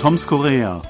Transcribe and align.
Toms 0.00 0.26
Korea. 0.26 0.80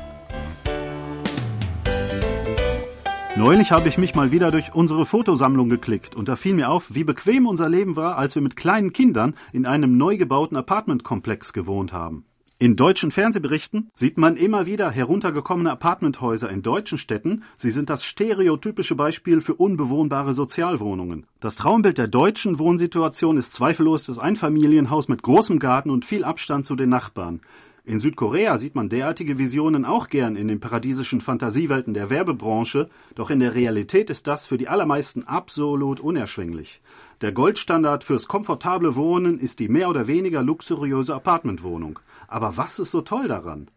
Neulich 3.36 3.72
habe 3.72 3.88
ich 3.88 3.98
mich 3.98 4.14
mal 4.14 4.30
wieder 4.30 4.52
durch 4.52 4.72
unsere 4.72 5.04
Fotosammlung 5.04 5.68
geklickt 5.68 6.14
und 6.14 6.28
da 6.28 6.36
fiel 6.36 6.54
mir 6.54 6.70
auf, 6.70 6.94
wie 6.94 7.02
bequem 7.02 7.48
unser 7.48 7.68
Leben 7.68 7.96
war, 7.96 8.18
als 8.18 8.36
wir 8.36 8.42
mit 8.42 8.54
kleinen 8.54 8.92
Kindern 8.92 9.34
in 9.52 9.66
einem 9.66 9.96
neu 9.96 10.16
gebauten 10.16 10.56
Apartmentkomplex 10.56 11.52
gewohnt 11.52 11.92
haben. 11.92 12.24
In 12.60 12.76
deutschen 12.76 13.10
Fernsehberichten 13.10 13.90
sieht 13.94 14.16
man 14.16 14.36
immer 14.36 14.66
wieder 14.66 14.90
heruntergekommene 14.90 15.72
Apartmenthäuser 15.72 16.50
in 16.50 16.62
deutschen 16.62 16.98
Städten. 16.98 17.42
Sie 17.56 17.70
sind 17.70 17.90
das 17.90 18.04
stereotypische 18.04 18.94
Beispiel 18.94 19.40
für 19.40 19.54
unbewohnbare 19.54 20.34
Sozialwohnungen. 20.34 21.26
Das 21.40 21.56
Traumbild 21.56 21.98
der 21.98 22.06
deutschen 22.06 22.60
Wohnsituation 22.60 23.38
ist 23.38 23.54
zweifellos 23.54 24.04
das 24.04 24.20
Einfamilienhaus 24.20 25.08
mit 25.08 25.22
großem 25.22 25.58
Garten 25.58 25.90
und 25.90 26.04
viel 26.04 26.22
Abstand 26.22 26.66
zu 26.66 26.76
den 26.76 26.90
Nachbarn. 26.90 27.40
In 27.84 27.98
Südkorea 27.98 28.58
sieht 28.58 28.74
man 28.74 28.90
derartige 28.90 29.38
Visionen 29.38 29.86
auch 29.86 30.08
gern 30.08 30.36
in 30.36 30.48
den 30.48 30.60
paradiesischen 30.60 31.22
Fantasiewelten 31.22 31.94
der 31.94 32.10
Werbebranche, 32.10 32.90
doch 33.14 33.30
in 33.30 33.40
der 33.40 33.54
Realität 33.54 34.10
ist 34.10 34.26
das 34.26 34.46
für 34.46 34.58
die 34.58 34.68
allermeisten 34.68 35.24
absolut 35.24 35.98
unerschwinglich. 35.98 36.82
Der 37.22 37.32
Goldstandard 37.32 38.04
fürs 38.04 38.28
komfortable 38.28 38.96
Wohnen 38.96 39.38
ist 39.38 39.60
die 39.60 39.68
mehr 39.68 39.88
oder 39.88 40.06
weniger 40.06 40.42
luxuriöse 40.42 41.14
Apartmentwohnung. 41.14 41.98
Aber 42.28 42.56
was 42.56 42.78
ist 42.78 42.90
so 42.90 43.00
toll 43.00 43.28
daran? 43.28 43.70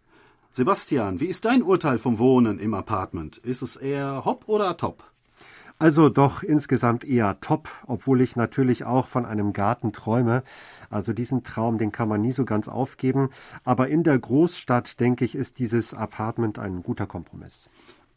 Sebastian, 0.52 1.20
wie 1.20 1.27
ist 1.27 1.45
dein 1.45 1.63
Urteil 1.63 1.97
vom 1.97 2.20
Wohnen 2.20 2.59
im 2.59 2.73
Apartment? 2.73 3.38
Ist 3.38 3.61
es 3.61 3.77
eher 3.77 4.23
hopp 4.25 4.44
oder 4.47 4.75
top? 4.77 5.12
Also 5.84 6.08
doch 6.08 6.44
insgesamt 6.44 7.04
eher 7.04 7.42
top, 7.42 7.68
obwohl 7.88 8.22
ich 8.22 8.38
natürlich 8.38 8.86
auch 8.86 9.05
von 9.05 9.26
einem 9.26 9.52
Garten 9.52 9.92
träume. 9.92 10.44
Also 10.90 11.12
diesen 11.12 11.44
Traum, 11.44 11.78
den 11.78 11.92
kann 11.92 12.08
man 12.08 12.22
nie 12.22 12.31
so 12.31 12.45
ganz 12.45 12.70
aufgeben. 12.70 13.31
Aber 13.66 13.90
in 13.90 14.03
der 14.03 14.17
Großstadt, 14.17 15.02
denke 15.02 15.25
ich, 15.25 15.36
ist 15.36 15.59
dieses 15.59 15.94
Apartment 15.94 16.58
ein 16.58 16.84
guter 16.84 17.06
Kompromiss. 17.06 17.67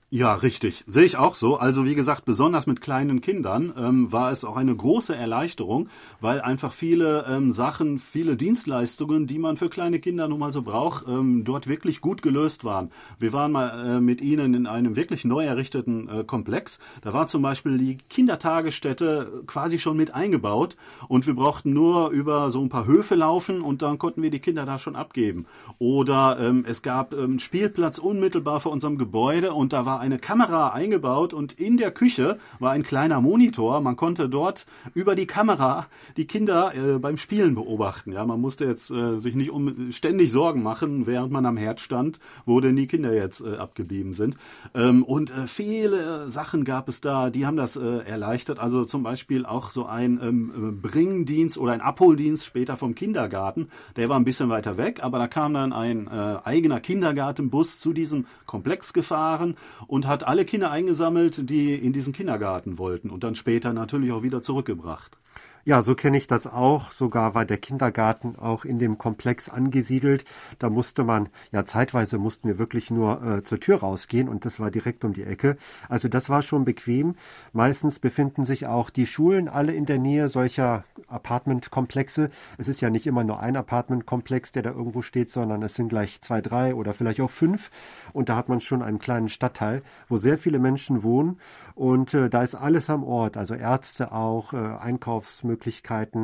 Ja, 0.09 0.35
richtig. 0.35 0.85
Sehe 0.87 1.05
ich 1.05 1.17
auch 1.19 1.35
so. 1.35 1.57
Also 1.57 1.85
wie 1.85 1.97
gesagt, 1.97 2.25
besonders 2.25 2.69
mit 2.69 2.81
kleinen 2.81 3.21
Kindern 3.21 3.75
ähm, 3.77 4.13
war 4.13 4.31
es 4.31 4.45
auch 4.45 4.55
eine 4.57 4.75
große 4.75 5.17
Erleichterung, 5.17 5.89
weil 6.21 6.41
einfach 6.41 6.73
viele 6.73 7.27
ähm, 7.29 7.51
Sachen, 7.51 7.99
viele 7.99 8.37
Dienstleistungen, 8.37 9.27
die 9.27 9.41
man 9.41 9.57
für 9.57 9.69
kleine 9.69 9.99
Kinder 9.99 10.29
nun 10.29 10.39
mal 10.39 10.53
so 10.53 10.63
braucht, 10.63 11.09
ähm, 11.09 11.43
dort 11.43 11.67
wirklich 11.67 12.01
gut 12.01 12.23
gelöst 12.23 12.63
waren. 12.63 12.93
Wir 13.19 13.33
waren 13.33 13.51
mal 13.51 13.97
äh, 13.97 14.01
mit 14.01 14.21
ihnen 14.21 14.55
in 14.55 14.69
einem 14.69 14.95
wirklich 14.95 15.25
neu 15.25 15.45
errichteten 15.45 16.09
äh, 16.09 16.23
Komplex. 16.23 16.79
Da 17.03 17.13
war 17.13 17.27
zum 17.27 17.43
Beispiel 17.43 17.77
die 17.77 17.99
Kindertagesstätte 18.09 19.43
quasi 19.49 19.81
schon 19.81 19.97
mit 19.97 20.15
eingebaut 20.15 20.77
und 21.09 21.27
wir 21.27 21.35
brauchten 21.35 21.73
nur 21.73 22.11
über 22.11 22.53
so 22.53 22.63
ein 22.63 22.69
paar 22.69 22.87
Höfe 22.87 23.17
laufen 23.17 23.61
und 23.61 23.83
dann 23.83 23.99
konnten 23.99 24.23
wir 24.23 24.31
die 24.31 24.39
Kinder 24.39 24.67
da 24.67 24.79
schon 24.79 24.95
abgeben. 24.95 25.47
Oder 25.79 26.39
ähm, 26.39 26.65
es 26.65 26.83
gab 26.83 27.13
ähm, 27.13 27.41
Spielplatz 27.41 27.99
unmittelbar 27.99 28.61
vor 28.61 28.71
unserem 28.71 28.99
Gebäude 28.99 29.53
und 29.53 29.73
da 29.73 29.85
war 29.85 29.96
war 29.97 30.03
eine 30.03 30.19
Kamera 30.19 30.75
eingebaut 30.75 31.33
und 31.33 31.55
in 31.55 31.79
der 31.79 31.91
Küche 31.91 32.37
war 32.59 32.73
ein 32.73 32.83
kleiner 32.83 33.23
Monitor. 33.23 33.81
Man 33.81 33.97
konnte 33.97 34.29
dort 34.29 34.67
über 34.93 35.15
die 35.15 35.27
Kamera 35.27 35.87
die 36.19 36.27
Kinder 36.27 36.75
äh, 36.75 36.99
beim 36.99 37.17
Spielen 37.17 37.55
beobachten. 37.55 38.13
Ja, 38.13 38.27
man 38.27 38.39
musste 38.39 38.67
jetzt 38.67 38.91
äh, 38.91 39.19
sich 39.19 39.35
nicht 39.35 39.51
um 39.51 39.91
ständig 39.93 40.33
Sorgen 40.33 40.63
machen, 40.63 41.07
während 41.07 41.33
man 41.33 41.47
am 41.47 41.57
Herd 41.57 41.81
stand, 41.81 42.21
wo 42.45 42.61
denn 42.61 42.77
die 42.77 42.87
Kinder 42.87 43.15
jetzt 43.15 43.41
äh, 43.41 43.57
abgeblieben 43.57 44.13
sind. 44.13 44.37
Ähm, 44.75 45.03
und 45.03 45.31
äh, 45.31 45.47
viele 45.47 46.31
Sachen 46.31 46.65
gab 46.65 46.91
es 46.91 47.01
da, 47.01 47.31
die 47.31 47.47
haben 47.47 47.57
das 47.57 47.77
äh, 47.77 48.01
erleichtert. 48.07 48.59
Also 48.59 48.85
zum 48.85 49.03
Beispiel 49.03 49.47
auch 49.47 49.71
so 49.71 49.87
ein 49.87 50.21
ähm, 50.23 50.81
Bringdienst 50.83 51.57
oder 51.57 51.73
ein 51.73 51.81
Abholdienst 51.81 52.45
später 52.45 52.77
vom 52.77 52.95
Kindergarten. 52.95 53.69
Der 53.97 54.11
war 54.11 54.19
ein 54.19 54.27
bisschen 54.27 54.51
weiter 54.51 54.77
weg, 54.77 55.03
aber 55.03 55.19
da 55.19 55.27
kam 55.27 55.55
dann 55.55 55.73
ein 55.73 56.07
äh, 56.07 56.37
eigener 56.45 56.81
Kindergartenbus 56.81 57.79
zu 57.79 57.95
diesem 57.95 58.27
Komplex 58.45 58.93
gefahren 58.93 59.57
und 59.87 60.07
hat 60.07 60.27
alle 60.27 60.45
Kinder 60.45 60.71
eingesammelt, 60.71 61.49
die 61.49 61.75
in 61.75 61.93
diesen 61.93 62.13
Kindergarten 62.13 62.79
wollten 62.79 63.11
und 63.11 63.25
dann 63.25 63.35
später 63.35 63.73
natürlich 63.73 64.13
auch 64.13 64.23
wieder 64.23 64.43
zurückgebracht. 64.43 65.19
Ja, 65.69 65.83
so 65.83 65.97
kenne 65.97 66.17
ich 66.17 66.29
das 66.29 66.47
auch. 66.47 66.93
Sogar 66.93 67.35
war 67.35 67.45
der 67.45 67.59
Kindergarten 67.59 68.37
auch 68.37 68.65
in 68.65 68.79
dem 68.79 68.99
Komplex 68.99 69.49
angesiedelt. 69.49 70.25
Da 70.61 70.71
musste 70.71 71.03
man, 71.03 71.29
ja, 71.51 71.65
zeitweise 71.65 72.19
mussten 72.19 72.47
wir 72.47 72.59
wirklich 72.61 72.93
nur 72.93 73.21
äh, 73.21 73.43
zur 73.43 73.59
Tür 73.59 73.81
rausgehen 73.81 74.29
und 74.29 74.45
das 74.45 74.61
war 74.61 74.71
direkt 74.71 75.05
um 75.05 75.13
die 75.13 75.25
Ecke. 75.25 75.57
Also 75.89 76.07
das 76.07 76.31
war 76.31 76.43
schon 76.43 76.65
bequem. 76.65 77.17
Meistens 77.53 77.99
befinden 77.99 78.45
sich 78.45 78.69
auch 78.69 78.91
die 78.91 79.07
Schulen 79.07 79.49
alle 79.49 79.75
in 79.75 79.87
der 79.87 79.99
Nähe 79.99 80.29
solcher 80.29 80.85
Apartmentkomplexe. 81.09 82.31
Es 82.59 82.69
ist 82.69 82.81
ja 82.81 82.89
nicht 82.89 83.09
immer 83.09 83.25
nur 83.25 83.41
ein 83.41 83.57
Apartmentkomplex, 83.57 84.53
der 84.53 84.63
da 84.63 84.71
irgendwo 84.71 85.03
steht, 85.03 85.33
sondern 85.33 85.65
es 85.65 85.75
sind 85.75 85.89
gleich 85.89 86.21
zwei, 86.21 86.41
drei 86.41 86.77
oder 86.77 86.95
vielleicht 86.95 87.21
auch 87.21 87.31
fünf. 87.31 87.73
Und 88.13 88.29
da 88.29 88.37
hat 88.37 88.49
man 88.49 88.61
schon 88.61 88.83
einen 88.83 89.01
kleinen 89.01 89.29
Stadtteil, 89.29 89.83
wo 90.09 90.17
sehr 90.17 90.39
viele 90.39 90.61
Menschen 90.61 91.03
wohnen. 91.03 91.41
Und 91.75 92.15
äh, 92.15 92.31
da 92.31 92.43
ist 92.43 92.55
alles 92.55 92.89
am 92.89 93.05
Ort, 93.05 93.37
also 93.37 93.55
Ärzte 93.55 94.13
auch, 94.13 94.55
äh, 94.55 94.57
Einkaufsmöglichkeiten, 94.57 95.56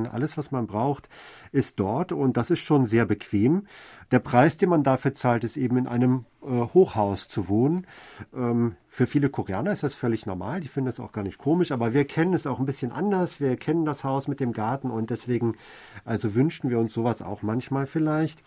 alles, 0.07 0.37
was 0.37 0.51
man 0.51 0.67
braucht, 0.67 1.09
ist 1.53 1.79
dort. 1.79 2.13
Und 2.13 2.37
das 2.37 2.51
ist 2.51 2.61
schon 2.61 2.87
sehr 2.87 3.07
bequem. 3.07 3.67
Der 4.11 4.19
Preis, 4.19 4.59
den 4.59 4.69
man 4.69 4.83
dafür 4.83 5.15
zahlt, 5.15 5.43
ist 5.43 5.57
eben 5.57 5.79
in 5.79 5.87
einem 5.87 6.27
äh, 6.43 6.49
Hochhaus 6.49 7.29
zu 7.29 7.49
wohnen. 7.49 7.87
Ähm, 8.35 8.77
für 8.87 9.07
viele 9.07 9.31
Koreaner 9.31 9.73
ist 9.73 9.83
das 9.83 9.95
völlig 9.95 10.27
normal. 10.27 10.61
Die 10.61 10.69
finden 10.69 10.87
das 10.87 11.01
auch 11.01 11.13
gar 11.13 11.23
nicht 11.23 11.39
komisch. 11.39 11.73
Aber 11.73 11.95
wir 11.95 12.05
kennen 12.05 12.35
es 12.35 12.47
auch 12.47 12.59
ein 12.59 12.67
bisschen 12.67 12.93
anders. 12.93 13.41
Wir 13.41 13.57
kennen 13.57 13.87
das 13.87 14.05
Haus 14.05 14.29
mit 14.29 14.41
dem 14.41 14.53
Garten 14.53 14.91
und 14.91 15.09
deswegen, 15.09 15.57
also 16.05 16.35
wünschten 16.35 16.69
wir 16.69 16.79
uns 16.79 16.93
sowas 16.93 17.23
auch 17.23 17.43
manchmal 17.43 17.87
vielleicht. 17.87 18.43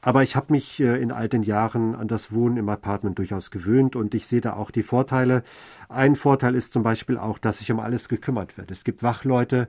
Aber 0.00 0.24
ich 0.24 0.34
habe 0.34 0.52
mich 0.52 0.80
äh, 0.80 1.00
in 1.00 1.12
alten 1.12 1.44
Jahren 1.44 1.94
an 1.94 2.08
das 2.08 2.32
Wohnen 2.32 2.56
im 2.56 2.68
Apartment 2.68 3.18
durchaus 3.18 3.52
gewöhnt 3.52 3.94
und 3.94 4.14
ich 4.14 4.26
sehe 4.26 4.40
da 4.40 4.54
auch 4.54 4.72
die 4.72 4.82
Vorteile. 4.82 5.44
Ein 5.88 6.16
Vorteil 6.16 6.56
ist 6.56 6.72
zum 6.72 6.82
Beispiel 6.82 7.16
auch, 7.16 7.38
dass 7.38 7.58
sich 7.58 7.70
um 7.70 7.78
alles 7.78 8.08
gekümmert 8.08 8.58
wird. 8.58 8.70
Es 8.70 8.82
gibt 8.82 9.02
Wachleute, 9.02 9.68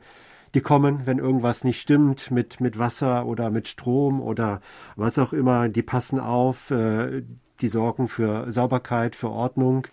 die 0.57 0.61
kommen, 0.61 1.05
wenn 1.05 1.19
irgendwas 1.19 1.63
nicht 1.63 1.79
stimmt 1.79 2.31
mit, 2.31 2.61
mit 2.61 2.79
Wasser 2.79 3.27
oder 3.27 3.51
mit 3.51 3.67
Strom 3.67 4.19
oder 4.19 4.59
was 4.95 5.19
auch 5.19 5.31
immer, 5.31 5.69
die 5.69 5.83
passen 5.83 6.19
auf, 6.19 6.71
äh, 6.71 7.21
die 7.61 7.67
sorgen 7.67 8.07
für 8.07 8.51
Sauberkeit, 8.51 9.15
für 9.15 9.29
Ordnung. 9.29 9.85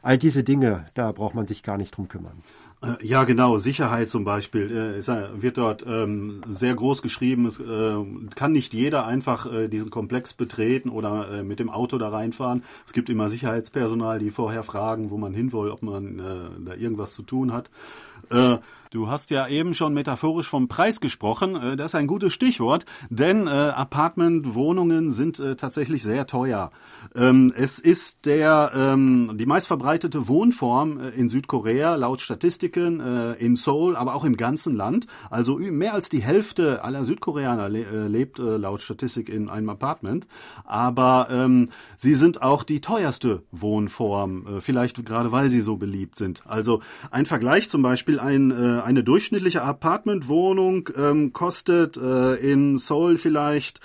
All 0.00 0.16
diese 0.16 0.42
Dinge, 0.42 0.86
da 0.94 1.12
braucht 1.12 1.34
man 1.34 1.46
sich 1.46 1.62
gar 1.62 1.76
nicht 1.76 1.94
drum 1.94 2.08
kümmern. 2.08 2.42
Äh, 2.82 3.06
ja, 3.06 3.24
genau. 3.24 3.58
Sicherheit 3.58 4.08
zum 4.08 4.24
Beispiel 4.24 4.70
äh, 4.70 5.42
wird 5.42 5.58
dort 5.58 5.84
ähm, 5.86 6.42
sehr 6.48 6.74
groß 6.74 7.02
geschrieben. 7.02 7.46
Es 7.46 7.58
äh, 7.58 7.96
kann 8.34 8.52
nicht 8.52 8.74
jeder 8.74 9.06
einfach 9.06 9.46
diesen 9.68 9.90
Komplex 9.90 10.32
betreten 10.32 10.90
oder 10.90 11.42
mit 11.42 11.58
dem 11.58 11.70
Auto 11.70 11.98
da 11.98 12.08
reinfahren. 12.08 12.62
Es 12.86 12.92
gibt 12.92 13.08
immer 13.08 13.28
Sicherheitspersonal, 13.30 14.18
die 14.18 14.30
vorher 14.30 14.62
fragen, 14.62 15.10
wo 15.10 15.16
man 15.16 15.32
hin 15.32 15.52
will, 15.52 15.70
ob 15.70 15.82
man 15.82 16.18
da 16.64 16.74
irgendwas 16.74 17.14
zu 17.14 17.22
tun 17.22 17.52
hat. 17.52 17.70
Du 18.90 19.08
hast 19.08 19.30
ja 19.30 19.46
eben 19.48 19.74
schon 19.74 19.94
metaphorisch 19.94 20.48
vom 20.48 20.68
Preis 20.68 21.00
gesprochen. 21.00 21.76
Das 21.76 21.92
ist 21.92 21.94
ein 21.94 22.06
gutes 22.06 22.32
Stichwort, 22.32 22.86
denn 23.08 23.46
Apartmentwohnungen 23.48 25.12
sind 25.12 25.42
tatsächlich 25.58 26.02
sehr 26.02 26.26
teuer. 26.26 26.70
Ähm, 27.14 27.52
es 27.56 27.78
ist 27.78 28.26
der 28.26 28.72
ähm, 28.74 29.32
die 29.34 29.46
meistverbreitete 29.46 30.28
Wohnform 30.28 31.00
in 31.16 31.28
Südkorea 31.28 31.94
laut 31.94 32.20
Statistiken 32.66 33.00
äh, 33.00 33.32
in 33.34 33.56
Seoul, 33.56 33.96
aber 33.96 34.14
auch 34.14 34.24
im 34.24 34.36
ganzen 34.36 34.74
Land. 34.74 35.06
Also 35.30 35.58
mehr 35.58 35.94
als 35.94 36.08
die 36.08 36.22
Hälfte 36.22 36.84
aller 36.84 37.04
Südkoreaner 37.04 37.68
le 37.68 37.84
äh, 37.84 38.08
lebt 38.08 38.38
laut 38.38 38.82
Statistik 38.82 39.28
in 39.28 39.48
einem 39.48 39.68
Apartment. 39.68 40.26
Aber 40.64 41.28
ähm, 41.30 41.68
sie 41.96 42.14
sind 42.14 42.42
auch 42.42 42.64
die 42.64 42.80
teuerste 42.80 43.42
Wohnform, 43.52 44.60
vielleicht 44.60 45.04
gerade 45.04 45.32
weil 45.32 45.50
sie 45.50 45.60
so 45.60 45.76
beliebt 45.76 46.16
sind. 46.16 46.46
Also 46.46 46.80
ein 47.10 47.26
Vergleich 47.26 47.68
zum 47.68 47.82
Beispiel 47.82 48.18
ein 48.18 48.50
äh, 48.50 48.80
eine 48.82 49.02
durchschnittliche 49.02 49.62
Apartmentwohnung 49.62 50.88
ähm, 50.96 51.32
kostet 51.32 51.96
äh, 51.96 52.34
in 52.34 52.78
Seoul 52.78 53.18
vielleicht 53.18 53.80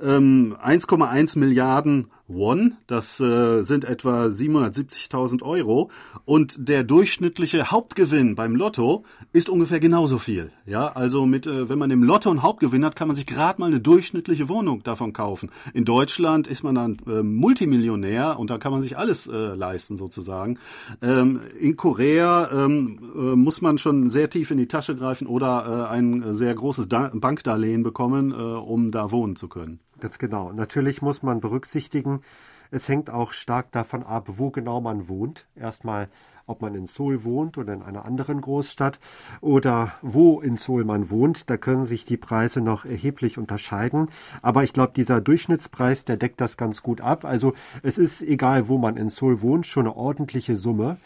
ähm, 0.00 0.56
1,1 0.62 1.38
Milliarden 1.38 2.10
Won, 2.28 2.74
das 2.88 3.20
äh, 3.20 3.62
sind 3.62 3.84
etwa 3.84 4.24
770.000 4.24 5.42
Euro 5.42 5.92
und 6.24 6.68
der 6.68 6.82
durchschnittliche 6.82 7.70
Hauptgewinn 7.70 8.34
beim 8.34 8.56
Lotto 8.56 9.04
ist 9.32 9.48
ungefähr 9.48 9.78
genauso 9.78 10.18
viel. 10.18 10.50
Ja, 10.66 10.88
also 10.88 11.24
mit, 11.24 11.46
äh, 11.46 11.68
wenn 11.68 11.78
man 11.78 11.92
im 11.92 12.02
Lotto 12.02 12.28
einen 12.30 12.42
Hauptgewinn 12.42 12.84
hat, 12.84 12.96
kann 12.96 13.06
man 13.06 13.14
sich 13.14 13.26
gerade 13.26 13.60
mal 13.60 13.68
eine 13.68 13.78
durchschnittliche 13.78 14.48
Wohnung 14.48 14.82
davon 14.82 15.12
kaufen. 15.12 15.50
In 15.72 15.84
Deutschland 15.84 16.48
ist 16.48 16.64
man 16.64 16.74
dann 16.74 16.96
äh, 17.06 17.22
Multimillionär 17.22 18.40
und 18.40 18.50
da 18.50 18.58
kann 18.58 18.72
man 18.72 18.82
sich 18.82 18.98
alles 18.98 19.28
äh, 19.28 19.32
leisten 19.32 19.96
sozusagen. 19.96 20.58
Ähm, 21.02 21.38
in 21.60 21.76
Korea 21.76 22.50
ähm, 22.50 22.98
äh, 23.14 23.36
muss 23.36 23.60
man 23.60 23.78
schon 23.78 24.10
sehr 24.10 24.30
tief 24.30 24.50
in 24.50 24.58
die 24.58 24.66
Tasche 24.66 24.96
greifen 24.96 25.28
oder 25.28 25.88
äh, 25.88 25.92
ein 25.92 26.34
sehr 26.34 26.54
großes 26.54 26.88
da 26.88 27.12
Bankdarlehen 27.14 27.84
bekommen, 27.84 28.32
äh, 28.32 28.34
um 28.34 28.90
da 28.90 29.12
wohnen 29.12 29.36
zu 29.36 29.46
können. 29.46 29.78
Ganz 30.00 30.18
genau. 30.18 30.52
Natürlich 30.52 31.02
muss 31.02 31.22
man 31.22 31.40
berücksichtigen, 31.40 32.22
es 32.70 32.88
hängt 32.88 33.10
auch 33.10 33.32
stark 33.32 33.70
davon 33.72 34.02
ab, 34.02 34.24
wo 34.28 34.50
genau 34.50 34.80
man 34.80 35.08
wohnt. 35.08 35.46
Erstmal 35.54 36.08
ob 36.46 36.62
man 36.62 36.74
in 36.74 36.86
Seoul 36.86 37.24
wohnt 37.24 37.58
oder 37.58 37.72
in 37.74 37.82
einer 37.82 38.04
anderen 38.04 38.40
Großstadt 38.40 38.98
oder 39.40 39.94
wo 40.00 40.40
in 40.40 40.56
Seoul 40.56 40.84
man 40.84 41.10
wohnt. 41.10 41.50
Da 41.50 41.56
können 41.56 41.86
sich 41.86 42.04
die 42.04 42.16
Preise 42.16 42.60
noch 42.60 42.84
erheblich 42.84 43.36
unterscheiden. 43.38 44.08
Aber 44.42 44.62
ich 44.62 44.72
glaube, 44.72 44.92
dieser 44.94 45.20
Durchschnittspreis, 45.20 46.04
der 46.04 46.16
deckt 46.16 46.40
das 46.40 46.56
ganz 46.56 46.82
gut 46.82 47.00
ab. 47.00 47.24
Also 47.24 47.54
es 47.82 47.98
ist 47.98 48.22
egal, 48.22 48.68
wo 48.68 48.78
man 48.78 48.96
in 48.96 49.08
Seoul 49.08 49.42
wohnt, 49.42 49.66
schon 49.66 49.86
eine 49.86 49.96
ordentliche 49.96 50.54
Summe. 50.54 50.98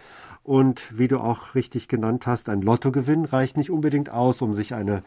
Und 0.42 0.98
wie 0.98 1.08
du 1.08 1.20
auch 1.20 1.54
richtig 1.54 1.88
genannt 1.88 2.26
hast, 2.26 2.48
ein 2.48 2.62
Lottogewinn 2.62 3.24
reicht 3.24 3.56
nicht 3.56 3.70
unbedingt 3.70 4.10
aus, 4.10 4.42
um 4.42 4.54
sich 4.54 4.74
eine 4.74 5.02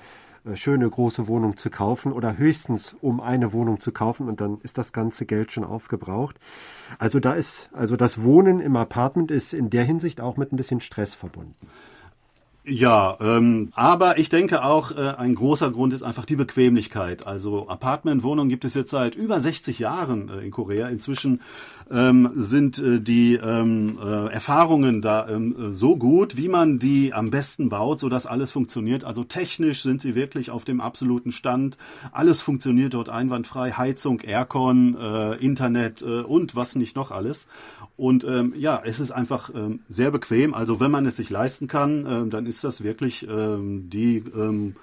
schöne 0.55 0.89
große 0.89 1.27
Wohnung 1.27 1.57
zu 1.57 1.69
kaufen 1.69 2.11
oder 2.11 2.37
höchstens 2.37 2.95
um 3.01 3.21
eine 3.21 3.53
Wohnung 3.53 3.79
zu 3.79 3.91
kaufen 3.91 4.27
und 4.27 4.41
dann 4.41 4.59
ist 4.61 4.77
das 4.77 4.91
ganze 4.91 5.25
Geld 5.25 5.51
schon 5.51 5.63
aufgebraucht. 5.63 6.39
Also 6.99 7.19
da 7.19 7.33
ist, 7.33 7.69
also 7.73 7.95
das 7.95 8.23
Wohnen 8.23 8.59
im 8.59 8.75
Apartment 8.75 9.31
ist 9.31 9.53
in 9.53 9.69
der 9.69 9.83
Hinsicht 9.83 10.19
auch 10.21 10.37
mit 10.37 10.51
ein 10.51 10.57
bisschen 10.57 10.81
Stress 10.81 11.15
verbunden. 11.15 11.67
Ja, 12.65 13.18
ähm, 13.19 13.71
aber 13.74 14.18
ich 14.19 14.30
denke 14.30 14.63
auch, 14.63 14.92
äh, 14.92 15.15
ein 15.18 15.36
großer 15.36 15.69
Grund 15.69 15.92
ist 15.92 16.01
einfach 16.01 16.24
die 16.24 16.38
Bequemlichkeit. 16.38 17.27
Also 17.27 17.68
Apartmentwohnungen 17.68 18.48
gibt 18.48 18.63
es 18.63 18.74
jetzt 18.74 18.92
seit 18.92 19.15
über 19.15 19.42
60 19.42 19.80
Jahren 19.80 20.30
äh, 20.30 20.45
in 20.45 20.51
Korea. 20.51 20.88
Inzwischen 20.88 21.42
ähm, 21.92 22.31
sind 22.36 22.80
äh, 22.80 23.01
die 23.01 23.36
ähm, 23.36 24.00
äh, 24.01 24.27
Erfahrungen 24.31 25.01
da 25.01 25.27
ähm, 25.27 25.74
so 25.74 25.98
gut, 25.98 26.38
wie 26.38 26.48
man 26.48 26.80
die 26.80 27.13
am 27.13 27.31
besten 27.31 27.68
baut, 27.68 28.00
so 28.00 28.07
dass 28.07 28.25
alles 28.25 28.54
funktioniert. 28.54 29.04
Also 29.04 29.25
technisch 29.25 29.83
sind 29.83 30.01
sie 30.01 30.15
wirklich 30.15 30.50
auf 30.50 30.63
dem 30.63 30.80
absoluten 30.80 31.33
Stand. 31.33 31.77
Alles 32.13 32.42
funktioniert 32.42 32.94
dort 32.94 33.10
einwandfrei. 33.10 33.71
Heizung, 33.74 34.21
Aircon, 34.21 34.95
äh, 34.98 35.33
Internet 35.36 36.01
äh, 36.01 36.21
und 36.21 36.56
was 36.56 36.75
nicht 36.77 36.95
noch 36.95 37.12
alles. 37.12 37.45
Und 37.95 38.24
ähm, 38.24 38.54
ja, 38.57 38.81
es 38.83 39.00
ist 39.00 39.12
einfach 39.12 39.51
ähm, 39.54 39.81
sehr 39.88 40.10
bequem. 40.10 40.54
Also 40.54 40.80
wenn 40.80 40.89
man 40.89 41.06
es 41.06 41.18
sich 41.18 41.30
leisten 41.30 41.68
kann, 41.68 42.07
ähm, 42.10 42.30
dann 42.31 42.48
ist 42.53 42.63
das 42.63 42.83
wirklich 42.83 43.27
ähm, 43.27 43.89
die, 43.89 44.23
ähm, 44.35 44.75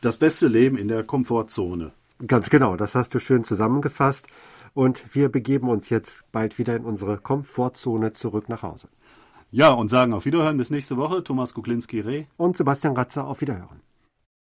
das 0.00 0.16
beste 0.16 0.46
Leben 0.46 0.76
in 0.76 0.88
der 0.88 1.02
Komfortzone. 1.02 1.92
Ganz 2.26 2.50
genau, 2.50 2.76
das 2.76 2.94
hast 2.94 3.14
du 3.14 3.18
schön 3.18 3.44
zusammengefasst. 3.44 4.26
Und 4.74 5.14
wir 5.14 5.30
begeben 5.30 5.70
uns 5.70 5.88
jetzt 5.88 6.30
bald 6.32 6.58
wieder 6.58 6.76
in 6.76 6.84
unsere 6.84 7.16
Komfortzone 7.16 8.12
zurück 8.12 8.48
nach 8.48 8.62
Hause. 8.62 8.88
Ja, 9.50 9.70
und 9.70 9.88
sagen 9.88 10.12
auf 10.12 10.26
Wiederhören 10.26 10.58
bis 10.58 10.70
nächste 10.70 10.98
Woche. 10.98 11.24
Thomas 11.24 11.54
Kuklinski-Reh. 11.54 12.26
Und 12.36 12.56
Sebastian 12.56 12.94
Ratzer 12.94 13.26
auf 13.26 13.40
Wiederhören. 13.40 13.80